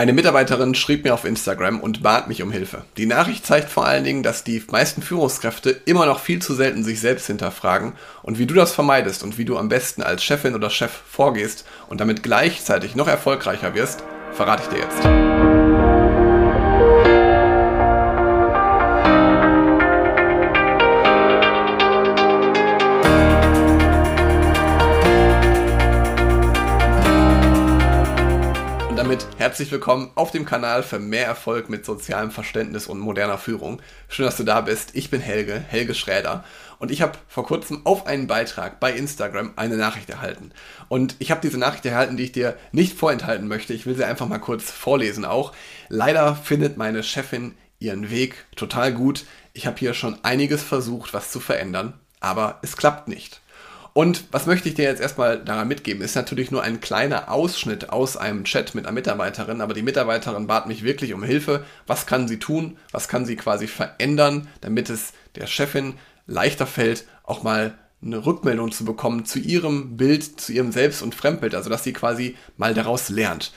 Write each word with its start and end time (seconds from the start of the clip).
Eine 0.00 0.14
Mitarbeiterin 0.14 0.74
schrieb 0.74 1.04
mir 1.04 1.12
auf 1.12 1.26
Instagram 1.26 1.78
und 1.78 2.02
bat 2.02 2.26
mich 2.26 2.42
um 2.42 2.50
Hilfe. 2.50 2.86
Die 2.96 3.04
Nachricht 3.04 3.44
zeigt 3.44 3.68
vor 3.68 3.84
allen 3.84 4.02
Dingen, 4.02 4.22
dass 4.22 4.44
die 4.44 4.62
meisten 4.70 5.02
Führungskräfte 5.02 5.68
immer 5.84 6.06
noch 6.06 6.20
viel 6.20 6.40
zu 6.40 6.54
selten 6.54 6.84
sich 6.84 7.00
selbst 7.00 7.26
hinterfragen 7.26 7.92
und 8.22 8.38
wie 8.38 8.46
du 8.46 8.54
das 8.54 8.72
vermeidest 8.72 9.22
und 9.22 9.36
wie 9.36 9.44
du 9.44 9.58
am 9.58 9.68
besten 9.68 10.02
als 10.02 10.24
Chefin 10.24 10.54
oder 10.54 10.70
Chef 10.70 11.02
vorgehst 11.06 11.66
und 11.90 12.00
damit 12.00 12.22
gleichzeitig 12.22 12.96
noch 12.96 13.08
erfolgreicher 13.08 13.74
wirst, 13.74 14.02
verrate 14.32 14.62
ich 14.62 14.68
dir 14.70 14.78
jetzt. 14.78 15.39
Damit 29.00 29.26
herzlich 29.38 29.72
willkommen 29.72 30.10
auf 30.14 30.30
dem 30.30 30.44
Kanal 30.44 30.82
für 30.82 30.98
mehr 30.98 31.24
Erfolg 31.24 31.70
mit 31.70 31.86
sozialem 31.86 32.30
Verständnis 32.30 32.86
und 32.86 32.98
moderner 32.98 33.38
Führung. 33.38 33.80
Schön, 34.10 34.26
dass 34.26 34.36
du 34.36 34.44
da 34.44 34.60
bist. 34.60 34.90
Ich 34.92 35.08
bin 35.08 35.22
Helge, 35.22 35.58
Helge 35.58 35.94
Schräder. 35.94 36.44
Und 36.78 36.90
ich 36.90 37.00
habe 37.00 37.16
vor 37.26 37.46
kurzem 37.46 37.86
auf 37.86 38.06
einen 38.06 38.26
Beitrag 38.26 38.78
bei 38.78 38.92
Instagram 38.92 39.54
eine 39.56 39.78
Nachricht 39.78 40.10
erhalten. 40.10 40.52
Und 40.90 41.16
ich 41.18 41.30
habe 41.30 41.40
diese 41.40 41.56
Nachricht 41.56 41.86
erhalten, 41.86 42.18
die 42.18 42.24
ich 42.24 42.32
dir 42.32 42.58
nicht 42.72 42.94
vorenthalten 42.94 43.48
möchte. 43.48 43.72
Ich 43.72 43.86
will 43.86 43.96
sie 43.96 44.04
einfach 44.04 44.28
mal 44.28 44.38
kurz 44.38 44.70
vorlesen 44.70 45.24
auch. 45.24 45.54
Leider 45.88 46.36
findet 46.36 46.76
meine 46.76 47.02
Chefin 47.02 47.54
ihren 47.78 48.10
Weg 48.10 48.44
total 48.54 48.92
gut. 48.92 49.24
Ich 49.54 49.66
habe 49.66 49.78
hier 49.78 49.94
schon 49.94 50.22
einiges 50.24 50.62
versucht, 50.62 51.14
was 51.14 51.30
zu 51.30 51.40
verändern, 51.40 51.94
aber 52.20 52.58
es 52.60 52.76
klappt 52.76 53.08
nicht. 53.08 53.40
Und 53.92 54.24
was 54.30 54.46
möchte 54.46 54.68
ich 54.68 54.76
dir 54.76 54.84
jetzt 54.84 55.00
erstmal 55.00 55.42
daran 55.42 55.66
mitgeben? 55.66 56.02
Ist 56.02 56.14
natürlich 56.14 56.50
nur 56.50 56.62
ein 56.62 56.80
kleiner 56.80 57.30
Ausschnitt 57.30 57.90
aus 57.90 58.16
einem 58.16 58.44
Chat 58.44 58.74
mit 58.74 58.86
einer 58.86 58.94
Mitarbeiterin, 58.94 59.60
aber 59.60 59.74
die 59.74 59.82
Mitarbeiterin 59.82 60.46
bat 60.46 60.68
mich 60.68 60.84
wirklich 60.84 61.12
um 61.12 61.24
Hilfe. 61.24 61.64
Was 61.86 62.06
kann 62.06 62.28
sie 62.28 62.38
tun? 62.38 62.76
Was 62.92 63.08
kann 63.08 63.26
sie 63.26 63.36
quasi 63.36 63.66
verändern, 63.66 64.48
damit 64.60 64.90
es 64.90 65.12
der 65.34 65.46
Chefin 65.46 65.94
leichter 66.26 66.66
fällt, 66.66 67.04
auch 67.24 67.42
mal 67.42 67.74
eine 68.02 68.24
Rückmeldung 68.24 68.72
zu 68.72 68.84
bekommen 68.84 69.24
zu 69.24 69.38
ihrem 69.38 69.96
Bild, 69.96 70.40
zu 70.40 70.52
ihrem 70.52 70.72
Selbst- 70.72 71.02
und 71.02 71.14
Fremdbild, 71.14 71.54
also 71.54 71.68
dass 71.68 71.84
sie 71.84 71.92
quasi 71.92 72.36
mal 72.56 72.72
daraus 72.72 73.08
lernt. 73.10 73.52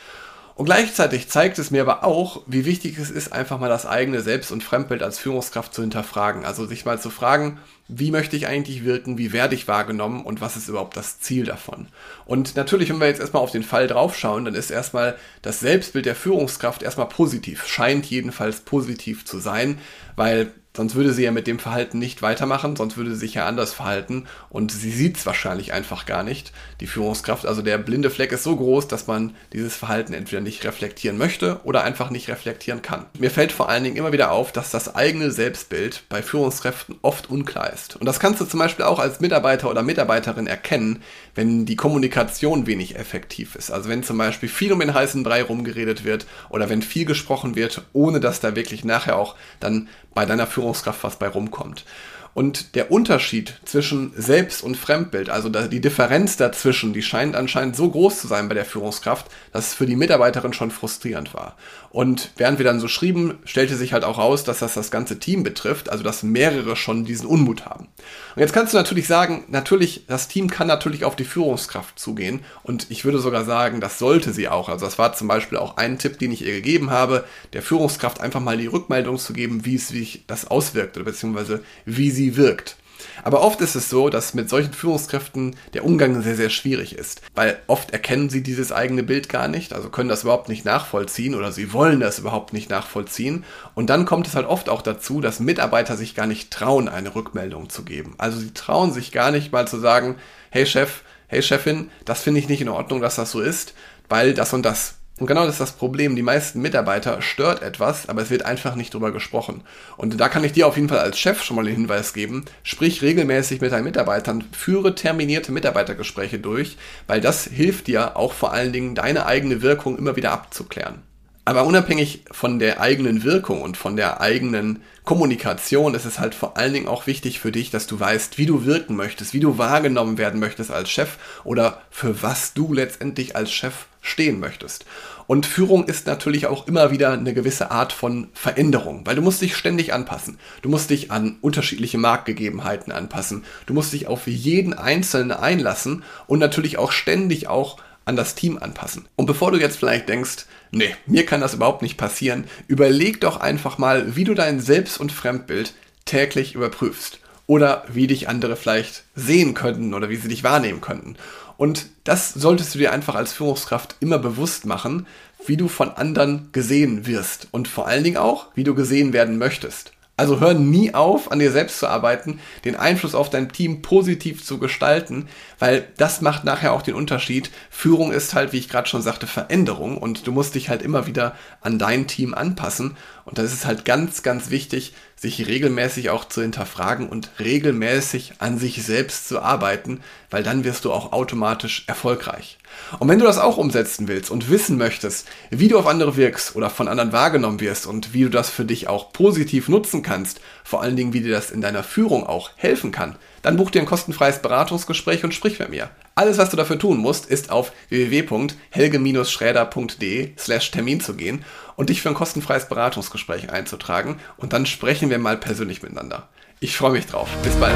Und 0.55 0.65
gleichzeitig 0.65 1.29
zeigt 1.29 1.57
es 1.57 1.71
mir 1.71 1.81
aber 1.81 2.03
auch, 2.03 2.43
wie 2.45 2.65
wichtig 2.65 2.99
es 2.99 3.09
ist, 3.09 3.33
einfach 3.33 3.59
mal 3.59 3.69
das 3.69 3.87
eigene 3.87 4.21
Selbst- 4.21 4.51
und 4.51 4.63
Fremdbild 4.63 5.01
als 5.01 5.17
Führungskraft 5.17 5.73
zu 5.73 5.81
hinterfragen. 5.81 6.45
Also 6.45 6.67
sich 6.67 6.85
mal 6.85 6.99
zu 6.99 7.09
fragen, 7.09 7.57
wie 7.87 8.11
möchte 8.11 8.35
ich 8.35 8.47
eigentlich 8.47 8.85
wirken, 8.85 9.17
wie 9.17 9.33
werde 9.33 9.55
ich 9.55 9.67
wahrgenommen 9.67 10.23
und 10.23 10.41
was 10.41 10.55
ist 10.55 10.69
überhaupt 10.69 10.95
das 10.95 11.19
Ziel 11.19 11.45
davon. 11.45 11.87
Und 12.25 12.55
natürlich, 12.55 12.89
wenn 12.89 12.99
wir 12.99 13.07
jetzt 13.07 13.19
erstmal 13.19 13.43
auf 13.43 13.51
den 13.51 13.63
Fall 13.63 13.87
draufschauen, 13.87 14.45
dann 14.45 14.55
ist 14.55 14.71
erstmal 14.71 15.17
das 15.41 15.59
Selbstbild 15.59 16.05
der 16.05 16.15
Führungskraft 16.15 16.81
erstmal 16.81 17.09
positiv, 17.09 17.67
scheint 17.67 18.05
jedenfalls 18.05 18.61
positiv 18.61 19.25
zu 19.25 19.39
sein, 19.39 19.79
weil 20.15 20.53
Sonst 20.75 20.95
würde 20.95 21.13
sie 21.13 21.23
ja 21.23 21.31
mit 21.31 21.45
dem 21.45 21.59
Verhalten 21.59 21.99
nicht 21.99 22.23
weitermachen, 22.23 22.75
sonst 22.75 22.97
würde 22.97 23.11
sie 23.11 23.19
sich 23.19 23.35
ja 23.35 23.45
anders 23.45 23.73
verhalten 23.73 24.25
und 24.49 24.71
sie 24.71 24.89
sieht 24.89 25.17
es 25.17 25.25
wahrscheinlich 25.27 25.71
einfach 25.71 26.07
gar 26.07 26.23
nicht, 26.23 26.51
die 26.79 26.87
Führungskraft. 26.87 27.45
Also 27.45 27.61
der 27.61 27.77
blinde 27.77 28.09
Fleck 28.09 28.31
ist 28.31 28.41
so 28.41 28.55
groß, 28.55 28.87
dass 28.87 29.05
man 29.05 29.35
dieses 29.53 29.75
Verhalten 29.75 30.13
entweder 30.13 30.41
nicht 30.41 30.65
reflektieren 30.65 31.19
möchte 31.19 31.59
oder 31.63 31.83
einfach 31.83 32.09
nicht 32.09 32.27
reflektieren 32.27 32.81
kann. 32.81 33.05
Mir 33.19 33.29
fällt 33.29 33.51
vor 33.51 33.69
allen 33.69 33.83
Dingen 33.83 33.97
immer 33.97 34.13
wieder 34.13 34.31
auf, 34.31 34.51
dass 34.51 34.71
das 34.71 34.95
eigene 34.95 35.29
Selbstbild 35.29 36.05
bei 36.09 36.23
Führungskräften 36.23 36.95
oft 37.03 37.29
unklar 37.29 37.71
ist. 37.73 37.95
Und 37.95 38.05
das 38.05 38.19
kannst 38.19 38.39
du 38.39 38.45
zum 38.45 38.59
Beispiel 38.59 38.85
auch 38.85 38.99
als 38.99 39.19
Mitarbeiter 39.19 39.69
oder 39.69 39.83
Mitarbeiterin 39.83 40.47
erkennen, 40.47 41.03
wenn 41.35 41.65
die 41.65 41.75
Kommunikation 41.75 42.67
wenig 42.67 42.95
effektiv 42.95 43.55
ist. 43.55 43.71
Also 43.71 43.89
wenn 43.89 44.03
zum 44.03 44.17
Beispiel 44.17 44.49
viel 44.49 44.71
um 44.71 44.79
den 44.79 44.93
heißen 44.93 45.23
Brei 45.23 45.43
rumgeredet 45.43 46.03
wird 46.03 46.25
oder 46.49 46.69
wenn 46.69 46.81
viel 46.81 47.05
gesprochen 47.05 47.55
wird, 47.55 47.83
ohne 47.93 48.19
dass 48.19 48.39
da 48.39 48.55
wirklich 48.55 48.85
nachher 48.85 49.17
auch 49.17 49.35
dann 49.59 49.89
bei 50.13 50.25
deiner 50.25 50.47
Führungskraft 50.47 51.03
was 51.03 51.17
bei 51.17 51.27
rumkommt. 51.27 51.85
Und 52.33 52.75
der 52.75 52.91
Unterschied 52.91 53.59
zwischen 53.63 54.11
Selbst- 54.15 54.63
und 54.63 54.75
Fremdbild, 54.75 55.29
also 55.29 55.49
die 55.49 55.81
Differenz 55.81 56.35
dazwischen, 56.35 56.93
die 56.93 57.03
scheint 57.03 57.35
anscheinend 57.35 57.75
so 57.75 57.89
groß 57.89 58.19
zu 58.21 58.27
sein 58.27 58.49
bei 58.49 58.55
der 58.55 58.65
Führungskraft, 58.65 59.27
dass 59.51 59.67
es 59.67 59.73
für 59.73 59.85
die 59.85 59.95
Mitarbeiterin 59.95 60.53
schon 60.53 60.71
frustrierend 60.71 61.33
war. 61.33 61.55
Und 61.91 62.31
während 62.37 62.57
wir 62.57 62.65
dann 62.65 62.79
so 62.79 62.87
schrieben, 62.87 63.37
stellte 63.45 63.75
sich 63.75 63.93
halt 63.93 64.03
auch 64.03 64.17
raus, 64.17 64.43
dass 64.43 64.59
das 64.59 64.73
das 64.73 64.89
ganze 64.89 65.19
Team 65.19 65.43
betrifft, 65.43 65.89
also 65.89 66.03
dass 66.03 66.23
mehrere 66.23 66.75
schon 66.75 67.05
diesen 67.05 67.27
Unmut 67.27 67.65
haben. 67.65 67.87
Und 68.35 68.41
jetzt 68.41 68.53
kannst 68.53 68.73
du 68.73 68.77
natürlich 68.77 69.07
sagen, 69.07 69.45
natürlich, 69.47 70.05
das 70.07 70.27
Team 70.27 70.49
kann 70.49 70.67
natürlich 70.67 71.05
auf 71.05 71.15
die 71.15 71.23
Führungskraft 71.23 71.99
zugehen 71.99 72.41
und 72.63 72.87
ich 72.89 73.05
würde 73.05 73.19
sogar 73.19 73.45
sagen, 73.45 73.81
das 73.81 73.99
sollte 73.99 74.33
sie 74.33 74.47
auch. 74.47 74.69
Also 74.69 74.85
das 74.85 74.97
war 74.97 75.13
zum 75.13 75.27
Beispiel 75.27 75.57
auch 75.57 75.77
ein 75.77 75.99
Tipp, 75.99 76.19
den 76.19 76.31
ich 76.31 76.45
ihr 76.45 76.53
gegeben 76.53 76.89
habe, 76.89 77.25
der 77.53 77.61
Führungskraft 77.61 78.21
einfach 78.21 78.39
mal 78.39 78.57
die 78.57 78.67
Rückmeldung 78.67 79.17
zu 79.17 79.33
geben, 79.33 79.65
wie 79.65 79.75
es 79.75 79.87
sich 79.87 80.23
das 80.27 80.45
auswirkt 80.45 80.97
oder 80.97 81.05
beziehungsweise 81.05 81.63
wie 81.85 82.11
sie 82.11 82.37
wirkt. 82.37 82.77
Aber 83.23 83.41
oft 83.41 83.61
ist 83.61 83.75
es 83.75 83.89
so, 83.89 84.09
dass 84.09 84.33
mit 84.33 84.49
solchen 84.49 84.73
Führungskräften 84.73 85.55
der 85.73 85.85
Umgang 85.85 86.21
sehr, 86.21 86.35
sehr 86.35 86.49
schwierig 86.49 86.95
ist, 86.97 87.21
weil 87.35 87.59
oft 87.67 87.91
erkennen 87.91 88.29
sie 88.29 88.43
dieses 88.43 88.71
eigene 88.71 89.03
Bild 89.03 89.29
gar 89.29 89.47
nicht, 89.47 89.73
also 89.73 89.89
können 89.89 90.09
das 90.09 90.23
überhaupt 90.23 90.49
nicht 90.49 90.65
nachvollziehen 90.65 91.35
oder 91.35 91.51
sie 91.51 91.73
wollen 91.73 91.99
das 91.99 92.19
überhaupt 92.19 92.53
nicht 92.53 92.69
nachvollziehen. 92.69 93.43
Und 93.75 93.89
dann 93.89 94.05
kommt 94.05 94.27
es 94.27 94.35
halt 94.35 94.47
oft 94.47 94.69
auch 94.69 94.81
dazu, 94.81 95.21
dass 95.21 95.39
Mitarbeiter 95.39 95.97
sich 95.97 96.15
gar 96.15 96.27
nicht 96.27 96.51
trauen, 96.51 96.89
eine 96.89 97.15
Rückmeldung 97.15 97.69
zu 97.69 97.83
geben. 97.83 98.15
Also 98.17 98.39
sie 98.39 98.53
trauen 98.53 98.91
sich 98.91 99.11
gar 99.11 99.31
nicht 99.31 99.51
mal 99.51 99.67
zu 99.67 99.79
sagen, 99.79 100.15
hey 100.49 100.65
Chef, 100.65 101.01
hey 101.27 101.41
Chefin, 101.41 101.89
das 102.05 102.21
finde 102.21 102.39
ich 102.39 102.49
nicht 102.49 102.61
in 102.61 102.69
Ordnung, 102.69 103.01
dass 103.01 103.15
das 103.15 103.31
so 103.31 103.41
ist, 103.41 103.73
weil 104.09 104.33
das 104.33 104.53
und 104.53 104.63
das. 104.63 104.95
Und 105.19 105.27
genau 105.27 105.45
das 105.45 105.55
ist 105.55 105.61
das 105.61 105.71
Problem. 105.73 106.15
Die 106.15 106.23
meisten 106.23 106.59
Mitarbeiter 106.61 107.21
stört 107.21 107.61
etwas, 107.61 108.09
aber 108.09 108.23
es 108.23 108.31
wird 108.31 108.45
einfach 108.45 108.75
nicht 108.75 108.93
drüber 108.93 109.11
gesprochen. 109.11 109.61
Und 109.95 110.19
da 110.19 110.27
kann 110.27 110.43
ich 110.43 110.53
dir 110.53 110.67
auf 110.67 110.75
jeden 110.75 110.89
Fall 110.89 110.99
als 110.99 111.19
Chef 111.19 111.43
schon 111.43 111.55
mal 111.55 111.65
den 111.65 111.75
Hinweis 111.75 112.13
geben. 112.13 112.45
Sprich 112.63 113.03
regelmäßig 113.03 113.61
mit 113.61 113.71
deinen 113.71 113.83
Mitarbeitern, 113.83 114.43
führe 114.51 114.95
terminierte 114.95 115.51
Mitarbeitergespräche 115.51 116.39
durch, 116.39 116.77
weil 117.05 117.21
das 117.21 117.45
hilft 117.45 117.87
dir 117.87 118.17
auch 118.17 118.33
vor 118.33 118.53
allen 118.53 118.73
Dingen 118.73 118.95
deine 118.95 119.27
eigene 119.27 119.61
Wirkung 119.61 119.99
immer 119.99 120.15
wieder 120.15 120.31
abzuklären. 120.31 121.03
Aber 121.45 121.65
unabhängig 121.65 122.23
von 122.31 122.57
der 122.57 122.79
eigenen 122.79 123.23
Wirkung 123.23 123.61
und 123.61 123.75
von 123.75 123.97
der 123.97 124.21
eigenen 124.21 124.81
Kommunikation 125.03 125.93
ist 125.93 126.05
es 126.05 126.17
halt 126.17 126.35
vor 126.35 126.55
allen 126.55 126.73
Dingen 126.73 126.87
auch 126.87 127.05
wichtig 127.05 127.39
für 127.41 127.51
dich, 127.51 127.69
dass 127.69 127.85
du 127.85 127.99
weißt, 127.99 128.37
wie 128.37 128.45
du 128.45 128.65
wirken 128.65 128.95
möchtest, 128.95 129.33
wie 129.33 129.41
du 129.41 129.57
wahrgenommen 129.57 130.17
werden 130.17 130.39
möchtest 130.39 130.71
als 130.71 130.89
Chef 130.89 131.17
oder 131.43 131.81
für 131.91 132.23
was 132.23 132.53
du 132.53 132.73
letztendlich 132.73 133.35
als 133.35 133.51
Chef 133.51 133.87
stehen 134.03 134.39
möchtest. 134.39 134.85
Und 135.25 135.47
Führung 135.47 135.85
ist 135.85 136.05
natürlich 136.05 136.45
auch 136.45 136.67
immer 136.67 136.91
wieder 136.91 137.13
eine 137.13 137.33
gewisse 137.33 137.71
Art 137.71 137.93
von 137.93 138.27
Veränderung, 138.33 139.05
weil 139.05 139.15
du 139.15 139.21
musst 139.21 139.41
dich 139.41 139.55
ständig 139.55 139.93
anpassen. 139.93 140.37
Du 140.61 140.69
musst 140.69 140.91
dich 140.91 141.09
an 141.09 141.37
unterschiedliche 141.41 141.97
Marktgegebenheiten 141.97 142.91
anpassen. 142.91 143.45
Du 143.65 143.73
musst 143.73 143.93
dich 143.93 144.07
auf 144.07 144.27
jeden 144.27 144.73
Einzelnen 144.73 145.31
einlassen 145.31 146.03
und 146.27 146.39
natürlich 146.39 146.77
auch 146.77 146.91
ständig 146.91 147.47
auch 147.47 147.77
an 148.05 148.17
das 148.17 148.35
Team 148.35 148.57
anpassen. 148.57 149.07
Und 149.15 149.25
bevor 149.25 149.51
du 149.51 149.59
jetzt 149.59 149.77
vielleicht 149.77 150.09
denkst, 150.09 150.45
nee, 150.71 150.93
mir 151.05 151.25
kann 151.25 151.39
das 151.39 151.53
überhaupt 151.53 151.81
nicht 151.81 151.97
passieren, 151.97 152.43
überleg 152.67 153.21
doch 153.21 153.39
einfach 153.39 153.77
mal, 153.77 154.17
wie 154.17 154.25
du 154.25 154.33
dein 154.33 154.59
Selbst- 154.59 154.99
und 154.99 155.13
Fremdbild 155.13 155.73
täglich 156.03 156.53
überprüfst. 156.53 157.19
Oder 157.47 157.85
wie 157.91 158.07
dich 158.07 158.29
andere 158.29 158.55
vielleicht 158.55 159.03
sehen 159.15 159.53
könnten 159.53 159.93
oder 159.93 160.09
wie 160.09 160.15
sie 160.15 160.29
dich 160.29 160.43
wahrnehmen 160.43 160.81
könnten. 160.81 161.15
Und 161.57 161.87
das 162.03 162.33
solltest 162.33 162.75
du 162.75 162.79
dir 162.79 162.91
einfach 162.91 163.15
als 163.15 163.31
Führungskraft 163.33 163.95
immer 163.99 164.17
bewusst 164.17 164.65
machen, 164.65 165.07
wie 165.45 165.57
du 165.57 165.67
von 165.67 165.91
anderen 165.91 166.49
gesehen 166.51 167.05
wirst 167.05 167.47
und 167.51 167.67
vor 167.67 167.87
allen 167.87 168.03
Dingen 168.03 168.17
auch, 168.17 168.47
wie 168.55 168.63
du 168.63 168.75
gesehen 168.75 169.13
werden 169.13 169.37
möchtest. 169.37 169.92
Also 170.15 170.39
hör 170.39 170.53
nie 170.53 170.93
auf, 170.93 171.31
an 171.31 171.39
dir 171.39 171.51
selbst 171.51 171.79
zu 171.79 171.87
arbeiten, 171.87 172.39
den 172.65 172.75
Einfluss 172.75 173.15
auf 173.15 173.31
dein 173.31 173.49
Team 173.49 173.81
positiv 173.81 174.45
zu 174.45 174.59
gestalten, 174.59 175.27
weil 175.57 175.87
das 175.97 176.21
macht 176.21 176.43
nachher 176.43 176.73
auch 176.73 176.83
den 176.83 176.93
Unterschied. 176.93 177.49
Führung 177.71 178.11
ist 178.11 178.35
halt, 178.35 178.53
wie 178.53 178.59
ich 178.59 178.69
gerade 178.69 178.87
schon 178.87 179.01
sagte, 179.01 179.25
Veränderung 179.25 179.97
und 179.97 180.27
du 180.27 180.31
musst 180.31 180.53
dich 180.53 180.69
halt 180.69 180.83
immer 180.83 181.07
wieder 181.07 181.35
an 181.61 181.79
dein 181.79 182.05
Team 182.05 182.35
anpassen. 182.35 182.95
Und 183.25 183.39
das 183.39 183.53
ist 183.53 183.65
halt 183.65 183.85
ganz, 183.85 184.21
ganz 184.21 184.51
wichtig, 184.51 184.93
sich 185.15 185.47
regelmäßig 185.47 186.09
auch 186.11 186.25
zu 186.25 186.41
hinterfragen 186.41 187.07
und 187.09 187.31
regelmäßig 187.39 188.33
an 188.39 188.59
sich 188.59 188.83
selbst 188.83 189.27
zu 189.27 189.41
arbeiten, 189.41 190.01
weil 190.29 190.43
dann 190.43 190.63
wirst 190.63 190.85
du 190.85 190.91
auch 190.91 191.11
automatisch 191.13 191.85
erfolgreich. 191.87 192.57
Und 192.99 193.07
wenn 193.07 193.19
du 193.19 193.25
das 193.25 193.37
auch 193.37 193.57
umsetzen 193.57 194.07
willst 194.07 194.29
und 194.29 194.49
wissen 194.49 194.77
möchtest, 194.77 195.27
wie 195.49 195.69
du 195.69 195.79
auf 195.79 195.87
andere 195.87 196.17
wirkst 196.17 196.55
oder 196.55 196.69
von 196.69 196.87
anderen 196.87 197.13
wahrgenommen 197.13 197.61
wirst 197.61 197.87
und 197.87 198.13
wie 198.13 198.23
du 198.23 198.29
das 198.29 198.49
für 198.49 198.65
dich 198.65 198.87
auch 198.89 199.13
positiv 199.13 199.69
nutzen 199.69 200.02
kannst, 200.03 200.41
vor 200.63 200.81
allen 200.81 200.95
Dingen, 200.95 201.13
wie 201.13 201.21
dir 201.21 201.31
das 201.31 201.49
in 201.51 201.61
deiner 201.61 201.83
Führung 201.83 202.27
auch 202.27 202.51
helfen 202.55 202.91
kann, 202.91 203.15
dann 203.41 203.57
buch 203.57 203.71
dir 203.71 203.81
ein 203.81 203.87
kostenfreies 203.87 204.39
Beratungsgespräch 204.39 205.23
und 205.23 205.33
sprich 205.33 205.57
mit 205.59 205.69
mir. 205.69 205.89
Alles, 206.15 206.37
was 206.37 206.51
du 206.51 206.57
dafür 206.57 206.77
tun 206.77 206.97
musst, 206.97 207.25
ist 207.25 207.49
auf 207.49 207.71
www.helge-schräder.de 207.89 210.33
slash 210.37 210.69
Termin 210.71 210.99
zu 211.01 211.15
gehen 211.15 211.43
und 211.75 211.89
dich 211.89 212.01
für 212.01 212.09
ein 212.09 212.15
kostenfreies 212.15 212.69
Beratungsgespräch 212.69 213.51
einzutragen 213.51 214.19
und 214.37 214.53
dann 214.53 214.67
sprechen 214.67 215.09
wir 215.09 215.17
mal 215.17 215.37
persönlich 215.37 215.81
miteinander. 215.81 216.29
Ich 216.59 216.77
freue 216.77 216.91
mich 216.91 217.07
drauf. 217.07 217.29
Bis 217.43 217.55
bald. 217.55 217.73